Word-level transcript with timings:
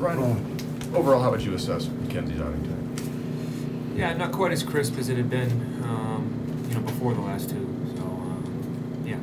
Ryan, 0.00 0.56
overall, 0.94 1.20
how 1.20 1.30
would 1.30 1.42
you 1.42 1.52
assess 1.54 1.86
MacKenzie's 1.86 2.40
outing 2.40 2.62
today? 2.62 3.98
Yeah, 4.00 4.14
not 4.14 4.32
quite 4.32 4.50
as 4.50 4.62
crisp 4.62 4.96
as 4.96 5.10
it 5.10 5.18
had 5.18 5.28
been, 5.28 5.50
um, 5.84 6.66
you 6.70 6.74
know, 6.74 6.80
before 6.80 7.12
the 7.12 7.20
last 7.20 7.50
two. 7.50 7.66
So, 7.96 8.02
um, 8.02 9.04
yeah. 9.04 9.18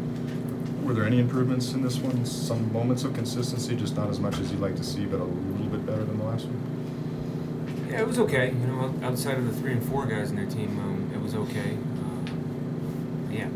Were 0.86 0.94
there 0.94 1.06
any 1.06 1.20
improvements 1.20 1.74
in 1.74 1.82
this 1.82 1.98
one? 1.98 2.24
Some 2.28 2.72
moments 2.72 3.04
of 3.04 3.16
consistency, 3.16 3.76
just 3.76 3.96
not 3.96 4.08
as 4.12 4.20
much 4.20 4.38
as 4.38 4.52
you'd 4.52 4.62
like 4.62 4.76
to 4.76 4.84
see, 4.84 5.06
but 5.06 5.20
a 5.20 5.24
little 5.24 5.66
bit 5.66 5.84
better 5.84 6.06
than 6.06 6.20
the 6.20 6.26
last 6.26 6.46
one? 6.46 7.88
Yeah, 7.90 8.02
it 8.02 8.08
was 8.08 8.20
okay. 8.20 8.50
You 8.50 8.68
know, 8.68 8.94
outside 9.02 9.40
of 9.40 9.46
the 9.46 9.60
three 9.60 9.72
and 9.72 9.84
four 9.84 10.06
guys 10.06 10.30
in 10.30 10.36
their 10.36 10.46
team, 10.46 10.78
um, 10.78 11.10
it 11.12 11.20
was 11.20 11.34
okay. 11.34 11.72
Um, 11.72 13.30
yeah. 13.32 13.50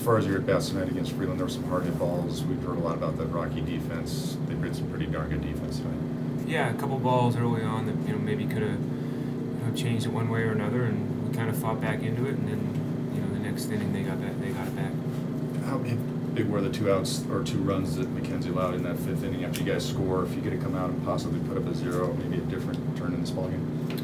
As 0.00 0.06
far 0.06 0.16
as 0.16 0.24
your 0.24 0.38
at 0.38 0.46
bats 0.46 0.70
tonight 0.70 0.88
against 0.88 1.12
Freeland, 1.12 1.38
there 1.38 1.44
were 1.44 1.52
some 1.52 1.64
hard 1.64 1.84
hit 1.84 1.98
balls. 1.98 2.42
We've 2.42 2.62
heard 2.62 2.78
a 2.78 2.80
lot 2.80 2.94
about 2.94 3.18
that 3.18 3.26
Rocky 3.26 3.60
defense. 3.60 4.38
They 4.48 4.54
played 4.54 4.74
some 4.74 4.88
pretty 4.88 5.04
darn 5.04 5.28
good 5.28 5.42
defense 5.42 5.76
tonight. 5.76 6.48
Yeah, 6.48 6.70
a 6.70 6.74
couple 6.74 6.98
balls 6.98 7.36
early 7.36 7.62
on 7.62 7.84
that 7.84 8.08
you 8.08 8.14
know 8.14 8.18
maybe 8.18 8.46
could 8.46 8.62
have 8.62 8.80
you 8.80 9.60
know, 9.62 9.74
changed 9.76 10.06
it 10.06 10.08
one 10.08 10.30
way 10.30 10.40
or 10.40 10.52
another, 10.52 10.84
and 10.84 11.28
we 11.28 11.36
kind 11.36 11.50
of 11.50 11.58
fought 11.58 11.82
back 11.82 12.00
into 12.00 12.24
it, 12.24 12.30
and 12.30 12.48
then 12.48 13.12
you 13.14 13.20
know 13.20 13.28
the 13.28 13.40
next 13.40 13.66
inning 13.66 13.92
they 13.92 14.00
got 14.00 14.18
back, 14.22 14.40
they 14.40 14.48
got 14.48 14.68
it 14.68 14.74
back. 14.74 14.90
How 15.66 15.76
big 15.76 16.48
were 16.48 16.62
the 16.62 16.70
two 16.70 16.90
outs 16.90 17.26
or 17.30 17.44
two 17.44 17.58
runs 17.58 17.94
that 17.96 18.08
MacKenzie 18.08 18.48
allowed 18.48 18.76
in 18.76 18.82
that 18.84 18.96
fifth 19.00 19.22
inning 19.22 19.44
after 19.44 19.62
you 19.62 19.70
guys 19.70 19.86
score? 19.86 20.24
If 20.24 20.34
you 20.34 20.40
get 20.40 20.48
to 20.48 20.56
come 20.56 20.76
out 20.76 20.88
and 20.88 21.04
possibly 21.04 21.46
put 21.46 21.58
up 21.58 21.66
a 21.66 21.74
zero, 21.74 22.14
maybe 22.14 22.38
a 22.38 22.46
different 22.46 22.96
turn 22.96 23.12
in 23.12 23.20
this 23.20 23.32
ballgame? 23.32 24.00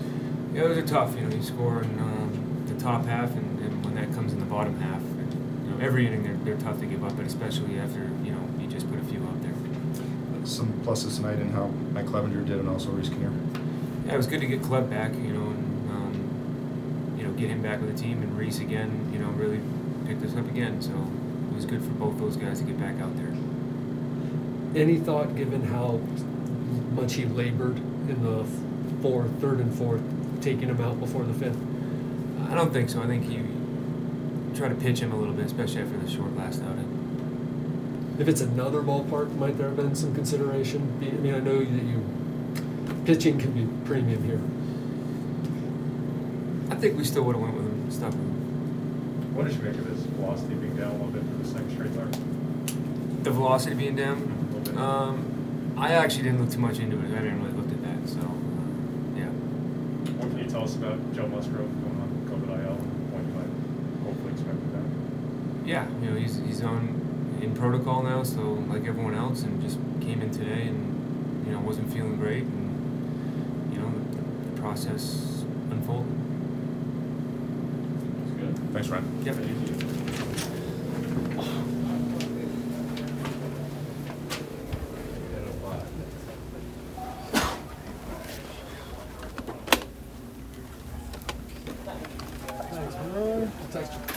Yeah, 0.52 0.64
those 0.64 0.76
are 0.76 0.86
tough. 0.86 1.16
You 1.16 1.22
know, 1.22 1.34
you 1.34 1.42
score 1.42 1.80
in 1.80 1.98
um, 2.00 2.64
the 2.66 2.78
top 2.78 3.06
half, 3.06 3.30
and, 3.30 3.60
and 3.60 3.82
when 3.82 3.94
that 3.94 4.12
comes 4.12 4.34
in 4.34 4.40
the 4.40 4.44
bottom 4.44 4.78
half, 4.78 5.00
and, 5.00 5.15
you 5.15 5.15
know, 5.15 5.15
every 5.80 6.06
inning 6.06 6.22
they're, 6.22 6.36
they're 6.44 6.62
tough 6.62 6.80
to 6.80 6.86
give 6.86 7.04
up, 7.04 7.16
but 7.16 7.26
especially 7.26 7.78
after 7.78 8.00
you 8.24 8.32
know 8.32 8.48
you 8.60 8.66
just 8.66 8.88
put 8.90 8.98
a 8.98 9.04
few 9.04 9.22
out 9.24 9.42
there. 9.42 9.54
Some 10.44 10.72
pluses 10.84 11.16
tonight 11.16 11.38
in 11.40 11.50
how 11.50 11.66
Mike 11.92 12.06
Clevinger 12.06 12.46
did 12.46 12.58
and 12.58 12.68
also 12.68 12.90
Reiss 12.90 13.08
Knehr. 13.08 13.32
Yeah, 14.06 14.14
it 14.14 14.16
was 14.16 14.26
good 14.26 14.40
to 14.40 14.46
get 14.46 14.62
Club 14.62 14.88
back, 14.88 15.12
you 15.14 15.32
know, 15.32 15.46
and 15.46 15.90
um, 15.90 17.14
you 17.18 17.24
know 17.24 17.32
get 17.32 17.50
him 17.50 17.62
back 17.62 17.80
with 17.80 17.94
the 17.94 18.00
team, 18.00 18.22
and 18.22 18.38
Reese 18.38 18.60
again, 18.60 19.10
you 19.12 19.18
know, 19.18 19.28
really 19.30 19.60
picked 20.06 20.24
us 20.24 20.36
up 20.36 20.48
again. 20.48 20.80
So 20.80 20.92
it 20.92 21.54
was 21.54 21.66
good 21.66 21.82
for 21.82 21.90
both 21.90 22.18
those 22.18 22.36
guys 22.36 22.60
to 22.60 22.64
get 22.64 22.78
back 22.78 23.00
out 23.00 23.16
there. 23.16 23.34
Any 24.80 24.98
thought 24.98 25.36
given 25.36 25.62
how 25.62 26.00
much 26.94 27.14
he 27.14 27.24
labored 27.24 27.76
in 27.76 28.22
the 28.22 28.44
fourth, 29.02 29.30
third 29.40 29.58
and 29.58 29.74
fourth, 29.74 30.02
taking 30.40 30.68
him 30.68 30.80
out 30.80 31.00
before 31.00 31.24
the 31.24 31.34
fifth? 31.34 31.58
I 32.48 32.54
don't 32.54 32.72
think 32.72 32.90
so. 32.90 33.02
I 33.02 33.06
think 33.06 33.24
he 33.28 33.38
tried 34.56 34.68
to 34.70 34.74
pitch 34.74 35.00
him 35.00 35.12
a 35.12 35.16
little 35.16 35.34
bit, 35.34 35.46
especially 35.46 35.82
after 35.82 35.98
the 35.98 36.10
short 36.10 36.34
last 36.36 36.62
outing. 36.62 38.16
If 38.18 38.28
it's 38.28 38.40
another 38.40 38.80
ballpark, 38.80 39.36
might 39.36 39.58
there 39.58 39.68
have 39.68 39.76
been 39.76 39.94
some 39.94 40.14
consideration? 40.14 40.98
I 41.02 41.10
mean, 41.20 41.34
I 41.34 41.40
know 41.40 41.58
that 41.58 41.66
you 41.66 42.02
pitching 43.04 43.38
can 43.38 43.52
be 43.52 43.68
premium 43.86 44.24
here. 44.24 44.40
I 46.74 46.80
think 46.80 46.96
we 46.96 47.04
still 47.04 47.24
would 47.24 47.36
have 47.36 47.42
went 47.42 47.54
with 47.54 47.66
him, 47.66 47.90
stuck 47.90 48.12
with 48.12 48.20
him. 48.20 49.34
What 49.36 49.46
did 49.46 49.56
you 49.56 49.62
make 49.62 49.74
of 49.74 49.86
his 49.86 50.00
velocity 50.06 50.54
being 50.54 50.76
down 50.76 50.92
a 50.92 50.94
little 50.94 51.08
bit 51.08 51.22
for 51.22 51.42
the 51.42 51.48
second 51.48 51.70
straight 51.72 51.92
start? 51.92 53.24
The 53.24 53.30
velocity 53.30 53.76
being 53.76 53.96
down. 53.96 54.16
A 54.16 54.56
little. 54.56 54.78
Um, 54.78 55.74
I 55.76 55.92
actually 55.92 56.22
didn't 56.22 56.40
look 56.40 56.50
too 56.50 56.58
much 56.58 56.78
into 56.78 56.98
it. 56.98 57.12
I 57.12 57.22
didn't 57.22 57.44
really 57.44 57.54
look 57.54 57.70
at 57.70 57.82
that. 57.82 58.08
So, 58.08 58.20
uh, 58.20 59.18
yeah. 59.18 59.28
What 60.16 60.30
can 60.30 60.38
you 60.38 60.48
tell 60.48 60.64
us 60.64 60.74
about 60.74 60.96
Joe 61.14 61.28
Musgrove 61.28 61.68
going 61.82 62.00
on 62.00 62.08
COVID 62.30 62.64
IL 62.64 62.96
and 64.08 64.24
when 64.24 64.36
you 64.36 64.44
might 64.44 64.54
hopefully 64.54 64.54
expect 64.54 64.58
him 64.58 64.70
back? 64.72 65.66
Yeah, 65.66 65.86
you 66.02 66.10
know, 66.10 66.16
he's, 66.16 66.36
he's 66.46 66.62
on 66.62 67.38
in 67.42 67.54
protocol 67.54 68.02
now, 68.02 68.22
so 68.22 68.40
like 68.68 68.86
everyone 68.86 69.14
else, 69.14 69.42
and 69.42 69.60
just 69.62 69.78
came 70.00 70.22
in 70.22 70.30
today 70.30 70.68
and, 70.68 71.46
you 71.46 71.52
know, 71.52 71.60
wasn't 71.60 71.92
feeling 71.92 72.16
great. 72.16 72.44
And, 72.44 73.72
you 73.72 73.78
know, 73.78 73.90
the, 73.90 74.50
the 74.50 74.60
process 74.60 75.44
unfolded. 75.70 76.14
That's 78.20 78.40
good. 78.40 78.72
Thanks, 78.72 78.88
Ryan. 78.88 79.24
Yep. 79.24 79.36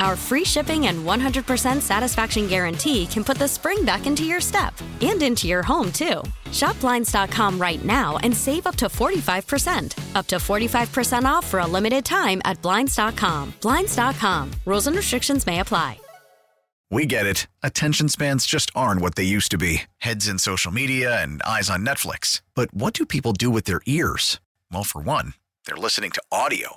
Our 0.00 0.16
free 0.16 0.44
shipping 0.44 0.88
and 0.88 1.04
100% 1.06 1.80
satisfaction 1.80 2.46
guarantee 2.46 3.06
can 3.06 3.24
put 3.24 3.38
the 3.38 3.48
spring 3.48 3.84
back 3.84 4.06
into 4.06 4.24
your 4.24 4.40
step 4.40 4.74
and 5.00 5.22
into 5.22 5.48
your 5.48 5.62
home, 5.62 5.90
too. 5.92 6.22
Shop 6.52 6.78
Blinds.com 6.80 7.58
right 7.58 7.82
now 7.84 8.18
and 8.18 8.36
save 8.36 8.66
up 8.66 8.76
to 8.76 8.86
45%. 8.86 9.96
Up 10.14 10.26
to 10.26 10.36
45% 10.36 11.24
off 11.24 11.46
for 11.46 11.60
a 11.60 11.66
limited 11.66 12.04
time 12.04 12.42
at 12.44 12.60
Blinds.com. 12.60 13.54
Blinds.com. 13.60 14.50
Rules 14.66 14.86
and 14.86 14.96
restrictions 14.96 15.46
may 15.46 15.60
apply. 15.60 15.98
We 16.90 17.04
get 17.04 17.26
it. 17.26 17.48
Attention 17.64 18.08
spans 18.08 18.46
just 18.46 18.70
aren't 18.74 19.00
what 19.00 19.16
they 19.16 19.24
used 19.24 19.50
to 19.50 19.58
be 19.58 19.82
heads 19.98 20.28
in 20.28 20.38
social 20.38 20.70
media 20.72 21.20
and 21.20 21.42
eyes 21.42 21.68
on 21.68 21.84
Netflix. 21.84 22.42
But 22.54 22.72
what 22.72 22.94
do 22.94 23.04
people 23.04 23.32
do 23.32 23.50
with 23.50 23.64
their 23.64 23.80
ears? 23.86 24.40
Well, 24.70 24.84
for 24.84 25.00
one, 25.00 25.34
they're 25.66 25.76
listening 25.76 26.12
to 26.12 26.22
audio. 26.30 26.76